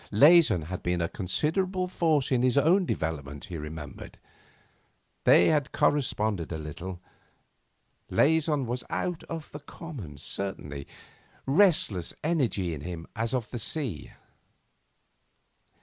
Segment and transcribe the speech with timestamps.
[0.11, 4.17] Leysin had been a considerable force in his own development, he remembered;
[5.25, 6.99] they had corresponded a little
[8.09, 10.87] since; Leysin was out of the common, certainly,
[11.45, 14.09] restless energy in him as of the sea.